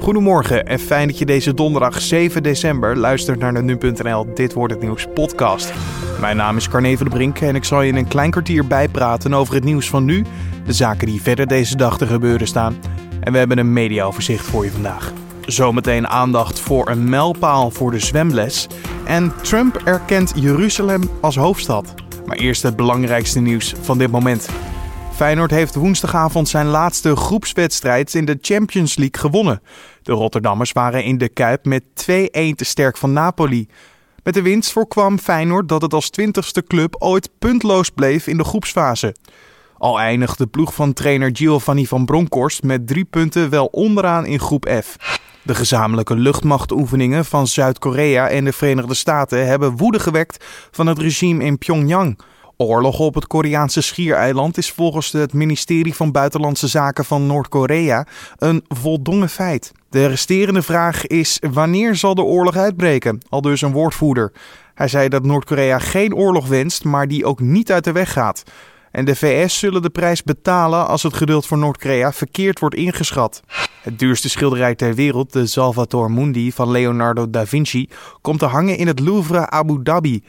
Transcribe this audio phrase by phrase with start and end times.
[0.00, 4.72] Goedemorgen en fijn dat je deze donderdag 7 december luistert naar de Nu.nl Dit Wordt
[4.72, 5.72] Het Nieuws podcast.
[6.20, 8.66] Mijn naam is Carne van de Brink en ik zal je in een klein kwartier
[8.66, 10.24] bijpraten over het nieuws van nu,
[10.66, 12.76] de zaken die verder deze dag te gebeuren staan.
[13.20, 15.12] En we hebben een mediaoverzicht voor je vandaag.
[15.44, 18.66] Zometeen aandacht voor een mijlpaal voor de zwemles.
[19.04, 21.94] En Trump erkent Jeruzalem als hoofdstad.
[22.26, 24.48] Maar eerst het belangrijkste nieuws van dit moment.
[25.20, 29.62] Feyenoord heeft woensdagavond zijn laatste groepswedstrijd in de Champions League gewonnen.
[30.02, 31.84] De Rotterdammers waren in de Kuip met 2-1
[32.30, 33.68] te sterk van Napoli.
[34.22, 38.44] Met de winst voorkwam Feyenoord dat het als twintigste club ooit puntloos bleef in de
[38.44, 39.14] groepsfase.
[39.78, 44.40] Al eindigt de ploeg van trainer Giovanni van Bronckhorst met drie punten wel onderaan in
[44.40, 44.96] groep F.
[45.42, 51.44] De gezamenlijke luchtmachtoefeningen van Zuid-Korea en de Verenigde Staten hebben woede gewekt van het regime
[51.44, 52.18] in Pyongyang.
[52.62, 58.06] Oorlog op het Koreaanse schiereiland is volgens het ministerie van Buitenlandse Zaken van Noord-Korea
[58.38, 59.72] een voldongen feit.
[59.90, 64.32] De resterende vraag is wanneer zal de oorlog uitbreken, al dus een woordvoerder.
[64.74, 68.42] Hij zei dat Noord-Korea geen oorlog wenst, maar die ook niet uit de weg gaat.
[68.90, 73.42] En de VS zullen de prijs betalen als het geduld voor Noord-Korea verkeerd wordt ingeschat.
[73.82, 77.88] Het duurste schilderij ter wereld, de Salvator Mundi van Leonardo da Vinci,
[78.20, 80.22] komt te hangen in het Louvre Abu Dhabi.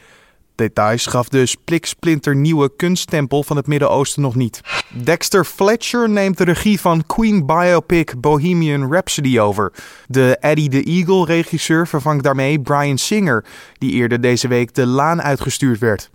[0.62, 4.60] Details gaf de spliksplinter nieuwe kunsttempel van het Midden-Oosten nog niet.
[5.02, 9.72] Dexter Fletcher neemt de regie van Queen biopic Bohemian Rhapsody over.
[10.06, 13.44] De Eddie the Eagle regisseur vervangt daarmee Brian Singer,
[13.78, 16.10] die eerder deze week de laan uitgestuurd werd.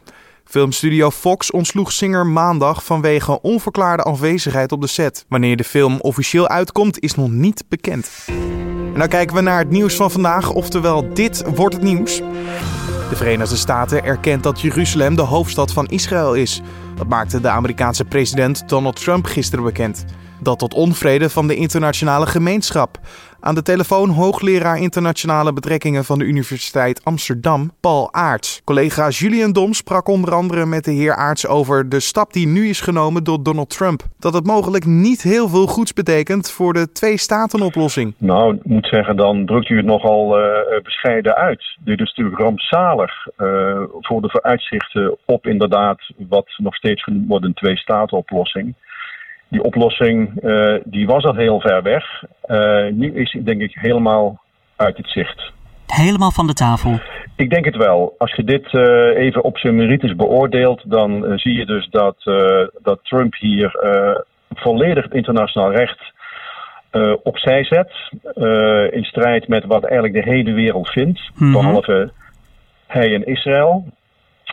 [0.45, 5.25] Filmstudio Fox ontsloeg Singer maandag vanwege onverklaarde afwezigheid op de set.
[5.27, 8.09] Wanneer de film officieel uitkomt is nog niet bekend.
[8.93, 12.21] En dan kijken we naar het nieuws van vandaag, oftewel dit wordt het nieuws.
[13.09, 16.61] De Verenigde Staten erkent dat Jeruzalem de hoofdstad van Israël is.
[16.95, 20.05] Dat maakte de Amerikaanse president Donald Trump gisteren bekend.
[20.39, 22.99] Dat tot onvrede van de internationale gemeenschap.
[23.39, 28.61] Aan de telefoon hoogleraar internationale betrekkingen van de Universiteit Amsterdam, Paul Aarts.
[28.63, 32.69] Collega Julian Dom sprak onder andere met de heer Aarts over de stap die nu
[32.69, 34.01] is genomen door Donald Trump.
[34.19, 38.13] Dat het mogelijk niet heel veel goeds betekent voor de twee-staten-oplossing.
[38.17, 41.77] Nou, ik moet zeggen, dan drukt u het nogal uh, bescheiden uit.
[41.79, 47.45] Dit is natuurlijk rampzalig uh, voor de vooruitzichten op inderdaad wat nog steeds genoemd wordt
[47.45, 48.75] een twee-staten-oplossing
[49.47, 52.23] die oplossing uh, die was al heel ver weg.
[52.47, 54.41] Uh, nu is het denk ik helemaal
[54.75, 55.51] uit het zicht.
[55.87, 56.99] Helemaal van de tafel?
[57.35, 58.15] Ik denk het wel.
[58.17, 62.15] Als je dit uh, even op zijn merites beoordeelt, dan zie je dus dat,
[62.81, 63.71] dat Trump hier
[64.53, 65.99] volledig het internationaal recht
[67.23, 67.91] opzij zet.
[68.93, 71.51] in strijd met wat eigenlijk de hele wereld vindt, mm -hmm.
[71.51, 72.11] behalve
[72.87, 73.85] hij en Israël.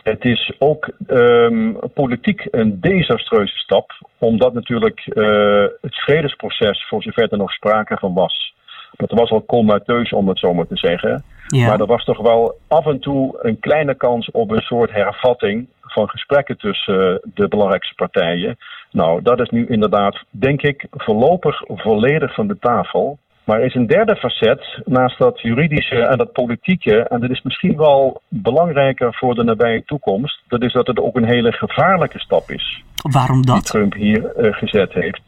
[0.05, 7.31] Het is ook um, politiek een desastreuze stap, omdat natuurlijk uh, het vredesproces, voor zover
[7.31, 8.53] er nog sprake van was,
[8.91, 11.23] dat was al comateus om het zo maar te zeggen.
[11.47, 11.67] Ja.
[11.67, 15.67] Maar er was toch wel af en toe een kleine kans op een soort hervatting
[15.81, 18.57] van gesprekken tussen uh, de belangrijkste partijen.
[18.91, 23.17] Nou, dat is nu inderdaad, denk ik, voorlopig volledig van de tafel.
[23.45, 27.41] Maar er is een derde facet naast dat juridische en dat politieke, en dat is
[27.41, 32.19] misschien wel belangrijker voor de nabije toekomst, dat is dat het ook een hele gevaarlijke
[32.19, 32.83] stap is.
[33.11, 33.55] Waarom dat?
[33.55, 35.21] Die Trump hier uh, gezet heeft.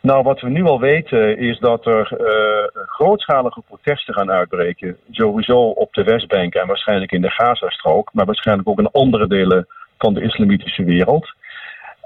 [0.00, 4.96] Nou, wat we nu al weten is dat er uh, grootschalige protesten gaan uitbreken.
[5.10, 9.66] Sowieso op de Westbank en waarschijnlijk in de Gazastrook, maar waarschijnlijk ook in andere delen
[9.98, 11.34] van de islamitische wereld.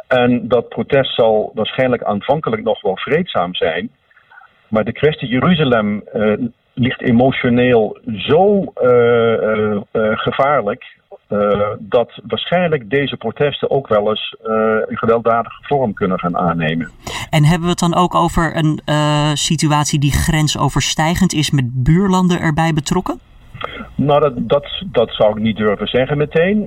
[0.09, 3.91] En dat protest zal waarschijnlijk aanvankelijk nog wel vreedzaam zijn.
[4.69, 6.33] Maar de kwestie Jeruzalem uh,
[6.73, 8.91] ligt emotioneel zo uh,
[9.43, 11.03] uh, gevaarlijk.
[11.79, 14.37] dat waarschijnlijk deze protesten ook wel eens
[14.87, 16.91] een gewelddadige vorm kunnen gaan aannemen.
[17.31, 18.81] En hebben we het dan ook over een
[19.37, 23.21] situatie die grensoverstijgend is met buurlanden erbij betrokken?
[23.95, 26.65] Nou, dat, dat, dat zou ik niet durven zeggen meteen.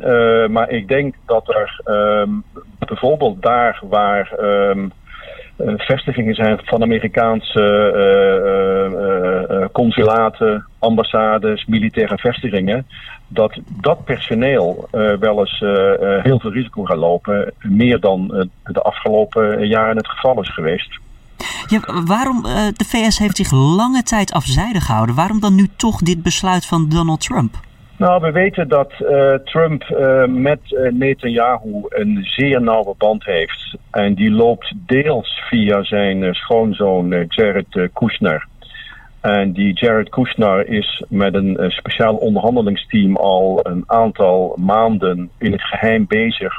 [0.52, 2.44] maar ik denk dat er um,
[2.80, 4.40] bijvoorbeeld daar waar.
[4.40, 4.97] Um, uh,
[5.78, 12.88] vestigingen zijn van Amerikaanse uh, uh, consulaten, ambassades, militaire vestigingen.
[13.28, 14.88] Dat dat personeel
[15.20, 15.60] wel eens
[16.24, 17.54] heel veel risico gaat lopen.
[17.62, 21.00] Meer dan de afgelopen jaren het geval is geweest.
[21.68, 22.42] Ja, waarom,
[22.76, 25.16] de VS heeft zich lange tijd afzijdig gehouden.
[25.16, 27.56] Waarom dan nu toch dit besluit van Donald Trump?
[27.98, 33.78] Nou, we weten dat uh, Trump uh, met uh, Netanyahu een zeer nauwe band heeft.
[33.92, 38.48] En die loopt deels via zijn schoonzoon Jared Kushner.
[39.22, 45.64] En die Jared Kushner is met een speciaal onderhandelingsteam al een aantal maanden in het
[45.64, 46.54] geheim bezig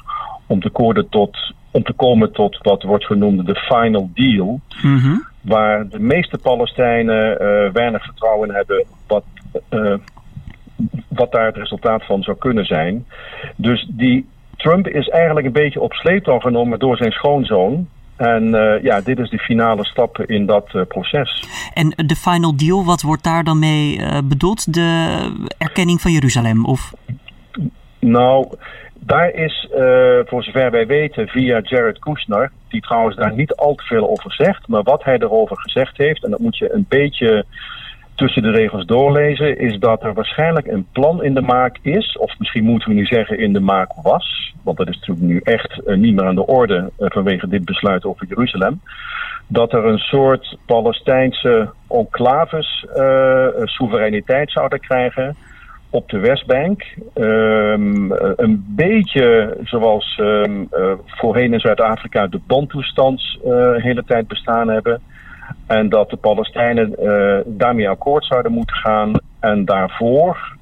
[0.46, 4.61] om te, tot, om te komen tot wat wordt genoemd de final deal.
[4.82, 5.26] Mm -hmm.
[5.40, 7.38] waar de meeste Palestijnen
[7.73, 9.25] weinig vertrouwen in hebben wat,
[11.08, 13.06] wat daar het resultaat van zou kunnen zijn.
[13.56, 14.26] Dus die
[14.56, 17.88] Trump is eigenlijk een beetje op sleeptouw genomen door zijn schoonzoon.
[18.16, 21.44] En uh, ja, dit is de finale stap in dat uh, proces.
[21.75, 24.75] En de final deal, wat wordt daar dan mee uh, bedoeld?
[24.75, 25.19] De
[25.58, 26.64] erkenning van Jeruzalem?
[26.64, 26.92] Of?
[27.98, 28.46] Nou,
[28.94, 29.69] daar is,
[30.25, 34.32] voor zover wij weten, via Jared Kushner, die trouwens daar niet al te veel over
[34.32, 37.44] zegt, maar wat hij erover gezegd heeft, en dat moet je een beetje
[38.18, 42.38] tussen de regels doorlezen, is dat er waarschijnlijk een plan in de maak is, of
[42.38, 45.80] misschien moeten we nu zeggen in de maak was, want dat is natuurlijk nu echt
[45.86, 48.80] uh, niet meer aan de orde uh, vanwege dit besluit over Jeruzalem,
[49.46, 55.36] dat er een soort Palestijnse enclaves uh, soevereiniteit zouden krijgen
[55.90, 56.82] op de Westbank.
[57.14, 60.68] Um, een beetje zoals um,
[61.06, 65.00] voorheen in Zuid-Afrika de Bantoestands de hele tijd bestaan hebben.
[65.66, 70.56] En dat de Palestijnen uh, daarmee akkoord zouden moeten gaan en daarvoor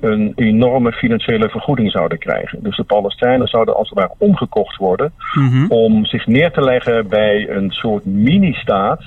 [0.00, 2.62] een enorme financiële vergoeding zouden krijgen.
[2.62, 5.70] Dus de Palestijnen zouden als het ware omgekocht worden mm -hmm.
[5.70, 9.02] om zich neer te leggen bij een soort mini-staat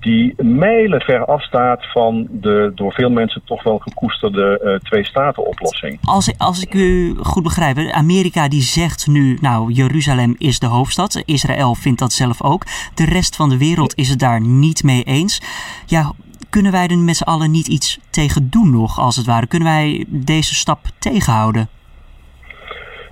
[0.00, 5.98] die mijlen ver afstaat van de door veel mensen toch wel gekoesterde uh, twee-staten-oplossing.
[6.02, 11.22] Als, als ik u goed begrijp, Amerika die zegt nu, nou, Jeruzalem is de hoofdstad.
[11.24, 12.64] Israël vindt dat zelf ook.
[12.94, 15.40] De rest van de wereld is het daar niet mee eens.
[15.86, 16.12] Ja,
[16.50, 19.46] kunnen wij er met z'n allen niet iets tegen doen nog, als het ware?
[19.46, 21.68] Kunnen wij deze stap tegenhouden?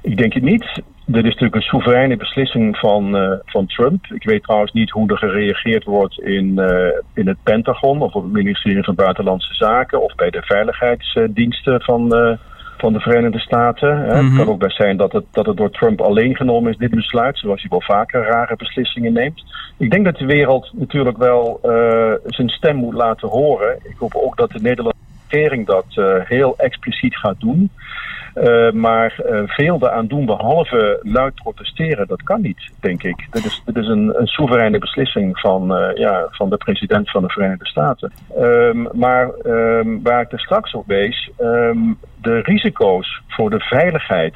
[0.03, 0.83] Ik denk het niet.
[1.07, 4.07] Dit is natuurlijk een soevereine beslissing van, uh, van Trump.
[4.07, 8.23] Ik weet trouwens niet hoe er gereageerd wordt in, uh, in het Pentagon of op
[8.23, 12.37] het ministerie van Buitenlandse Zaken of bij de veiligheidsdiensten van, uh,
[12.79, 13.97] van de Verenigde Staten.
[13.97, 14.27] Mm -hmm.
[14.27, 16.91] Het kan ook best zijn dat het, dat het door Trump alleen genomen is, dit
[16.91, 19.45] besluit, zoals hij wel vaker rare beslissingen neemt.
[19.77, 21.59] Ik denk dat de wereld natuurlijk wel
[22.27, 23.79] zijn stem moet laten horen.
[23.83, 25.87] Ik hoop ook dat de Nederlandse regering dat
[26.25, 27.71] heel expliciet gaat doen.
[28.35, 33.27] Uh, maar uh, veel eraan doen behalve luid protesteren, dat kan niet, denk ik.
[33.31, 37.29] Dit is, is een, een soevereine beslissing van, uh, ja, van de president van de
[37.29, 38.13] Verenigde Staten.
[38.39, 44.35] Um, maar um, waar ik er straks op wees, um, de risico's voor de veiligheid,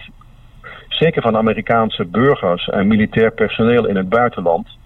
[0.89, 4.78] zeker van Amerikaanse burgers en militair personeel in het buitenland,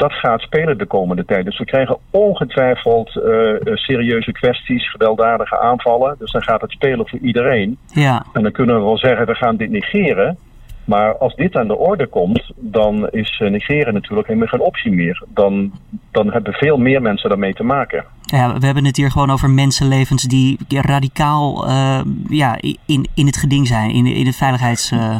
[0.00, 1.44] dat gaat spelen de komende tijd.
[1.44, 6.16] Dus we krijgen ongetwijfeld uh, serieuze kwesties, gewelddadige aanvallen.
[6.18, 7.78] Dus dan gaat het spelen voor iedereen.
[7.92, 8.24] Ja.
[8.32, 10.38] En dan kunnen we wel zeggen, we gaan dit negeren.
[10.84, 15.22] Maar als dit aan de orde komt, dan is negeren natuurlijk helemaal geen optie meer.
[15.28, 15.72] Dan,
[16.10, 18.04] dan hebben veel meer mensen daarmee te maken.
[18.20, 23.36] Ja, we hebben het hier gewoon over mensenlevens die radicaal uh, ja, in, in het
[23.36, 24.92] geding zijn, in, in het veiligheids...
[24.92, 25.16] Uh...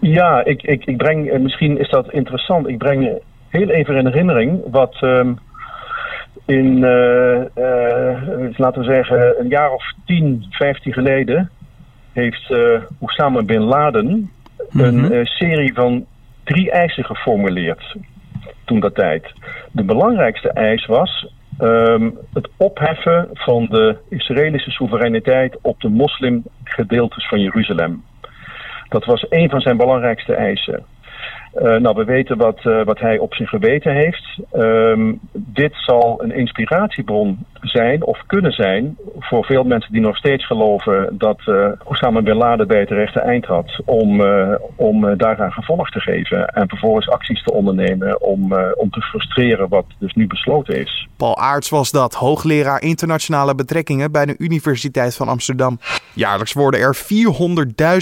[0.00, 4.60] Ja, ik, ik, ik breng, misschien is dat interessant, ik breng heel even in herinnering
[4.70, 5.38] wat um,
[6.46, 11.50] in, uh, uh, laten we zeggen, een jaar of 10, 15 geleden
[12.12, 14.30] heeft uh, Osama Bin Laden
[14.70, 16.06] een uh, serie van
[16.44, 17.96] drie eisen geformuleerd
[18.64, 19.32] toen dat tijd.
[19.72, 27.40] De belangrijkste eis was um, het opheffen van de Israëlische soevereiniteit op de moslimgedeeltes van
[27.40, 28.04] Jeruzalem.
[28.88, 30.84] Dat was een van zijn belangrijkste eisen.
[31.62, 34.38] Uh, nou, we weten wat, uh, wat hij op zijn geweten heeft.
[34.56, 40.46] Um, dit zal een inspiratiebron zijn of kunnen zijn voor veel mensen die nog steeds
[40.46, 44.22] geloven dat uh, Osama Bin Laden bij het rechte eind had om,
[44.76, 49.84] om daaraan gevolg te geven en vervolgens acties te ondernemen om, om te frustreren wat
[49.98, 51.08] dus nu besloten is.
[51.16, 55.78] Paul Aarts was dat, hoogleraar internationale betrekkingen bij de Universiteit van Amsterdam.
[56.14, 56.96] Jaarlijks worden er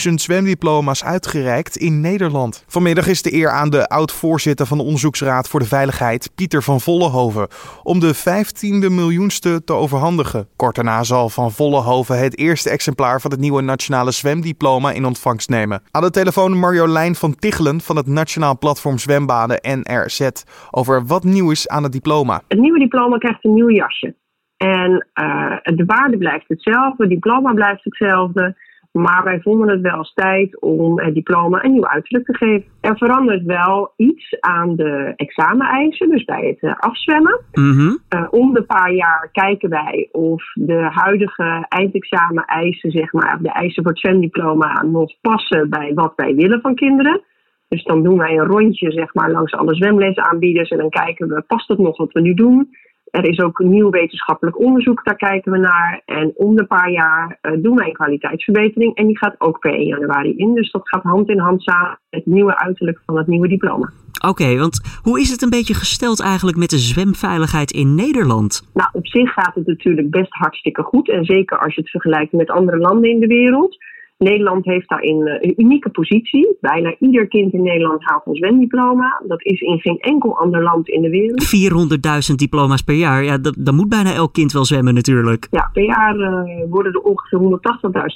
[0.08, 2.64] 400.000 zwemdiploma's uitgereikt in Nederland.
[2.66, 7.48] Vanmiddag is de aan de oud-voorzitter van de Onderzoeksraad voor de Veiligheid, Pieter van Vollenhoven,
[7.82, 10.48] om de 15e miljoenste te overhandigen.
[10.56, 15.48] Kort daarna zal Van Vollenhoven het eerste exemplaar van het nieuwe nationale zwemdiploma in ontvangst
[15.48, 15.82] nemen.
[15.90, 20.28] Aan de telefoon Marjolein van Tichelen van het Nationaal Platform Zwembaden NRZ
[20.70, 22.40] over wat nieuw is aan het diploma.
[22.48, 24.14] Het nieuwe diploma krijgt een nieuw jasje.
[24.56, 28.56] En uh, de waarde blijft hetzelfde, het diploma blijft hetzelfde.
[28.92, 32.64] Maar wij vonden het wel eens tijd om het diploma een nieuw uiterlijk te geven.
[32.80, 37.40] Er verandert wel iets aan de exameneisen, dus bij het uh, afzwemmen.
[37.52, 37.98] Mm-hmm.
[38.14, 43.82] Uh, om de paar jaar kijken wij of de huidige eindexameneisen, zeg maar, de eisen
[43.82, 47.22] voor het zwemdiploma, nog passen bij wat wij willen van kinderen.
[47.68, 51.42] Dus dan doen wij een rondje zeg maar, langs alle zwemlesaanbieders en dan kijken we,
[51.46, 52.68] past het nog wat we nu doen?
[53.10, 56.02] Er is ook nieuw wetenschappelijk onderzoek, daar kijken we naar.
[56.04, 58.94] En om de paar jaar uh, doen wij een kwaliteitsverbetering.
[58.94, 60.54] En die gaat ook per 1 januari in.
[60.54, 63.92] Dus dat gaat hand in hand samen met het nieuwe uiterlijk van het nieuwe diploma.
[64.28, 68.70] Oké, want hoe is het een beetje gesteld eigenlijk met de zwemveiligheid in Nederland?
[68.74, 71.10] Nou, op zich gaat het natuurlijk best hartstikke goed.
[71.10, 73.76] En zeker als je het vergelijkt met andere landen in de wereld.
[74.18, 76.56] Nederland heeft daarin eh, een unieke positie.
[76.60, 79.22] Bijna ieder kind in Nederland haalt een zwemdiploma.
[79.26, 82.30] Dat is in geen enkel ander land in de wereld.
[82.30, 85.46] 400.000 diploma's per jaar, ja, dan moet bijna elk kind wel zwemmen natuurlijk.
[85.50, 87.38] Ja, per jaar uh, worden er ongeveer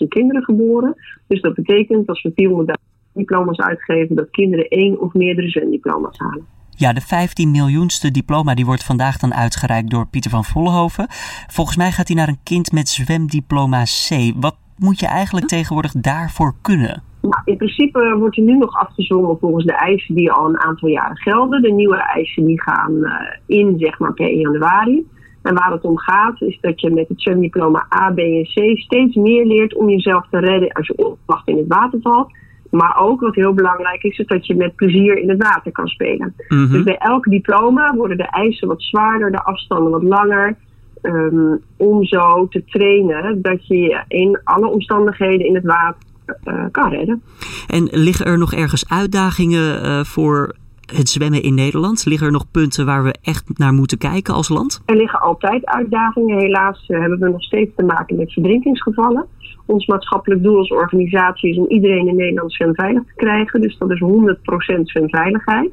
[0.02, 0.95] 180.000 kinderen geboren.
[1.26, 6.47] Dus dat betekent als we 400.000 diploma's uitgeven, dat kinderen één of meerdere zwemdiploma's halen.
[6.76, 11.07] Ja, de 15 miljoenste diploma die wordt vandaag dan uitgereikt door Pieter van Vollenhoven.
[11.47, 14.33] Volgens mij gaat hij naar een kind met zwemdiploma C.
[14.37, 17.03] Wat moet je eigenlijk tegenwoordig daarvoor kunnen?
[17.21, 20.89] Nou, in principe wordt er nu nog afgezongen volgens de eisen die al een aantal
[20.89, 21.63] jaren gelden.
[21.63, 23.13] De nieuwe eisen die gaan uh,
[23.47, 25.07] in zeg maar per 1 januari.
[25.43, 28.79] En waar het om gaat is dat je met het zwemdiploma A, B en C
[28.79, 32.33] steeds meer leert om jezelf te redden als je onverwacht in het water valt.
[32.71, 35.87] Maar ook wat heel belangrijk is, is dat je met plezier in het water kan
[35.87, 36.35] spelen.
[36.49, 36.73] Mm -hmm.
[36.73, 40.57] Dus bij elk diploma worden de eisen wat zwaarder, de afstanden wat langer.
[41.02, 46.02] Um, om zo te trainen dat je in alle omstandigheden in het water
[46.45, 47.23] uh, kan redden.
[47.66, 50.54] En liggen er nog ergens uitdagingen uh, voor
[50.97, 52.07] het zwemmen in Nederland?
[52.07, 54.83] Liggen er nog punten waar we echt naar moeten kijken als land?
[54.87, 56.38] Er liggen altijd uitdagingen.
[56.38, 59.26] Helaas uh, hebben we nog steeds te maken met verdrinkingsgevallen.
[59.66, 63.61] Ons maatschappelijk doel als organisatie is om iedereen in Nederland zwemveilig te krijgen.
[63.61, 65.71] Dus dat is 100% zwemveiligheid.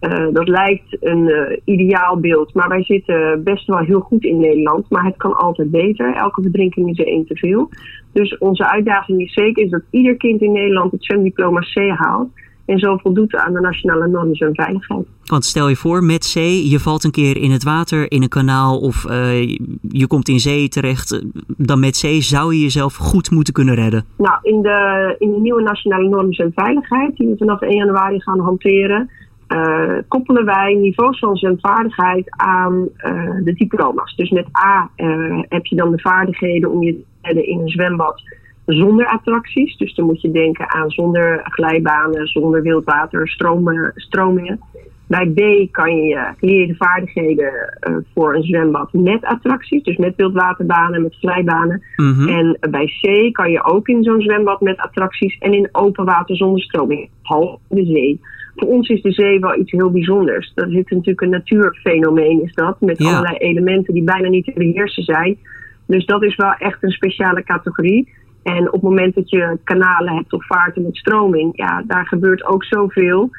[0.00, 4.40] Uh, dat lijkt een uh, ideaal beeld, maar wij zitten best wel heel goed in
[4.40, 4.90] Nederland.
[4.90, 6.14] Maar het kan altijd beter.
[6.14, 7.68] Elke verdrinking is er één te veel.
[8.12, 12.28] Dus onze uitdaging is zeker is dat ieder kind in Nederland het zwemdiploma C haalt.
[12.64, 15.06] En zo voldoet aan de nationale normen zwemveiligheid.
[15.24, 16.38] Want stel je voor, met C,
[16.70, 19.42] je valt een keer in het water, in een kanaal of uh,
[19.88, 21.24] je komt in zee terecht.
[21.46, 24.04] Dan met C zou je jezelf goed moeten kunnen redden.
[24.16, 28.40] Nou, in de, in de nieuwe nationale normen zwemveiligheid, die we vanaf 1 januari gaan
[28.40, 29.10] hanteren
[29.54, 34.16] uh, koppelen wij niveaus van zwemvaardigheid aan uh, de diploma's.
[34.16, 37.68] Dus met A uh, heb je dan de vaardigheden om je te redden in een
[37.68, 38.22] zwembad
[38.66, 39.76] zonder attracties.
[39.76, 44.60] Dus dan moet je denken aan zonder glijbanen, zonder wildwater, stromen, stromingen.
[45.06, 47.78] Bij B kan je leer de vaardigheden
[48.14, 51.82] voor een zwembad met attracties, dus met wildwaterbanen, met glijbanen.
[51.96, 52.28] Mm -hmm.
[52.28, 56.36] En bij C kan je ook in zo'n zwembad met attracties en in open water
[56.36, 58.20] zonder stroming, behalve de zee
[58.56, 60.52] voor ons is de zee wel iets heel bijzonders.
[60.54, 62.80] Dat is natuurlijk een natuurfenomeen, is dat.
[62.80, 63.08] Met ja.
[63.08, 65.38] allerlei elementen die bijna niet te beheersen zijn.
[65.86, 68.12] Dus dat is wel echt een speciale categorie.
[68.42, 72.44] En op het moment dat je kanalen hebt of vaarten met stroming, ja, daar gebeurt
[72.44, 73.30] ook zoveel.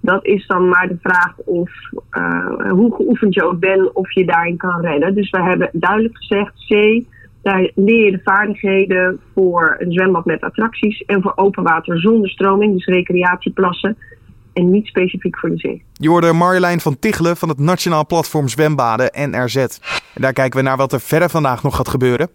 [0.00, 1.70] Dat is dan maar de vraag of
[2.10, 5.14] uh, hoe geoefend je ook bent, of je daarin kan redden.
[5.14, 7.02] Dus we hebben duidelijk gezegd, C,
[7.42, 12.30] daar leer je de vaardigheden voor een zwembad met attracties en voor open water zonder
[12.30, 13.96] stroming, dus recreatieplassen
[14.54, 15.84] en niet specifiek voor de zee.
[15.92, 19.56] Je hoorde Marjolein van Tichelen van het Nationaal Platform Zwembaden NRZ.
[19.56, 19.68] En
[20.14, 22.30] daar kijken we naar wat er verder vandaag nog gaat gebeuren.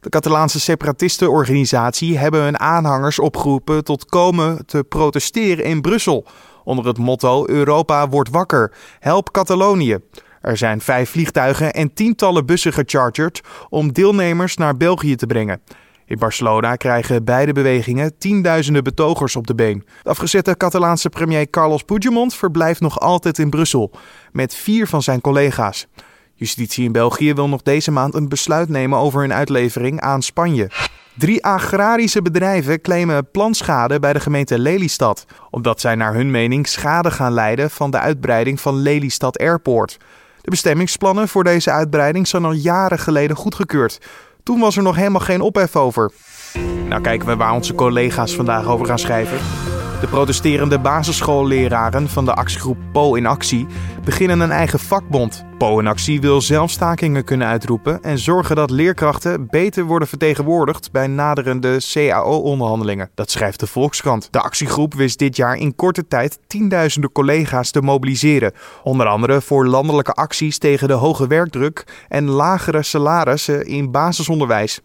[0.00, 6.26] De Catalaanse separatistenorganisatie hebben hun aanhangers opgeroepen tot komen te protesteren in Brussel.
[6.64, 9.98] Onder het motto Europa wordt wakker, help Catalonië.
[10.40, 15.60] Er zijn vijf vliegtuigen en tientallen bussen gecharterd om deelnemers naar België te brengen.
[16.06, 19.84] In Barcelona krijgen beide bewegingen tienduizenden betogers op de been.
[20.02, 23.90] De afgezette Catalaanse premier Carlos Puigdemont verblijft nog altijd in Brussel
[24.32, 25.86] met vier van zijn collega's.
[26.34, 30.70] Justitie in België wil nog deze maand een besluit nemen over hun uitlevering aan Spanje.
[31.18, 37.10] Drie agrarische bedrijven claimen planschade bij de gemeente Lelystad, omdat zij naar hun mening schade
[37.10, 39.98] gaan lijden van de uitbreiding van Lelystad Airport.
[40.40, 44.00] De bestemmingsplannen voor deze uitbreiding zijn al jaren geleden goedgekeurd.
[44.44, 46.12] Toen was er nog helemaal geen ophef over.
[46.88, 49.38] Nou kijken we waar onze collega's vandaag over gaan schrijven.
[50.04, 53.66] De protesterende basisschoolleraren van de actiegroep Po in Actie
[54.04, 55.44] beginnen een eigen vakbond.
[55.58, 60.92] Po in Actie wil zelf stakingen kunnen uitroepen en zorgen dat leerkrachten beter worden vertegenwoordigd
[60.92, 63.10] bij naderende CAO-onderhandelingen.
[63.14, 64.28] Dat schrijft de Volkskrant.
[64.30, 68.52] De actiegroep wist dit jaar in korte tijd tienduizenden collega's te mobiliseren.
[68.82, 74.80] Onder andere voor landelijke acties tegen de hoge werkdruk en lagere salarissen in basisonderwijs.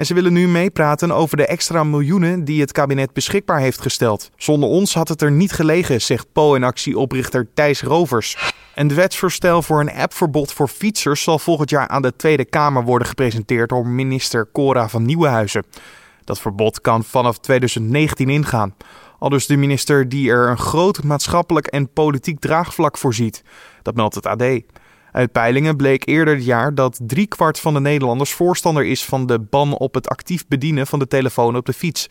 [0.00, 4.30] En ze willen nu meepraten over de extra miljoenen die het kabinet beschikbaar heeft gesteld.
[4.36, 8.52] Zonder ons had het er niet gelegen, zegt Po in actie-oprichter Thijs Rovers.
[8.74, 13.08] Een wetsvoorstel voor een appverbod voor fietsers zal volgend jaar aan de Tweede Kamer worden
[13.08, 15.64] gepresenteerd door minister Cora van Nieuwenhuizen.
[16.24, 18.74] Dat verbod kan vanaf 2019 ingaan.
[19.18, 23.42] Al dus de minister die er een groot maatschappelijk en politiek draagvlak voor ziet.
[23.82, 24.42] Dat meldt het AD.
[25.12, 29.38] Uit peilingen bleek eerder dit jaar dat driekwart van de Nederlanders voorstander is van de
[29.38, 32.06] ban op het actief bedienen van de telefoon op de fiets.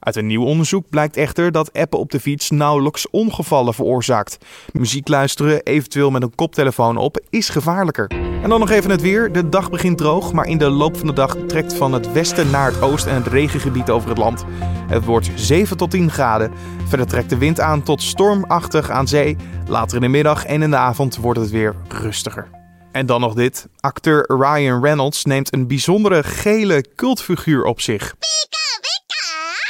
[0.00, 4.38] Uit een nieuw onderzoek blijkt echter dat appen op de fiets nauwelijks ongevallen veroorzaakt.
[4.72, 8.25] Muziek luisteren, eventueel met een koptelefoon op, is gevaarlijker.
[8.42, 9.32] En dan nog even het weer.
[9.32, 12.50] De dag begint droog, maar in de loop van de dag trekt van het westen
[12.50, 14.44] naar het oosten en het regengebied over het land.
[14.88, 16.52] Het wordt 7 tot 10 graden.
[16.86, 19.36] Verder trekt de wind aan tot stormachtig aan zee.
[19.68, 22.48] Later in de middag en in de avond wordt het weer rustiger.
[22.92, 23.68] En dan nog dit.
[23.80, 28.14] Acteur Ryan Reynolds neemt een bijzondere gele cultfiguur op zich.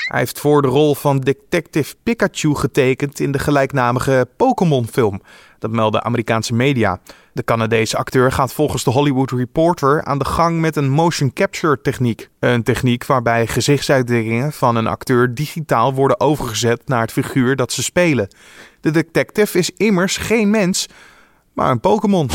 [0.08, 5.22] Hij heeft voor de rol van Detective Pikachu getekend in de gelijknamige Pokémon-film.
[5.66, 7.00] Dat melden Amerikaanse media.
[7.32, 11.80] De Canadese acteur gaat volgens de Hollywood Reporter aan de gang met een motion capture
[11.80, 12.28] techniek.
[12.38, 17.82] Een techniek waarbij gezichtsuitdrukkingen van een acteur digitaal worden overgezet naar het figuur dat ze
[17.82, 18.28] spelen.
[18.80, 20.88] De detective is immers geen mens,
[21.52, 22.30] maar een Pokémon.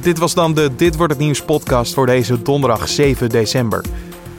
[0.00, 3.84] Dit was dan de Dit wordt het nieuws podcast voor deze donderdag 7 december.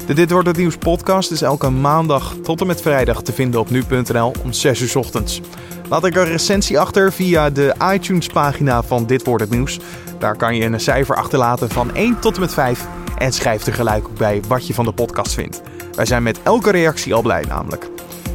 [0.05, 3.59] De Dit wordt het nieuws podcast is elke maandag tot en met vrijdag te vinden
[3.59, 5.41] op nu.nl om 6 uur ochtends.
[5.89, 9.79] Laat ik een recensie achter via de iTunes pagina van Dit wordt het nieuws.
[10.19, 14.07] Daar kan je een cijfer achterlaten van 1 tot en met 5 en schrijf tegelijk
[14.07, 15.61] ook bij wat je van de podcast vindt.
[15.95, 17.89] Wij zijn met elke reactie al blij namelijk.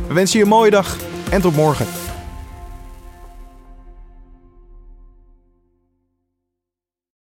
[0.08, 0.96] We wensen je een mooie dag
[1.30, 1.86] en tot morgen.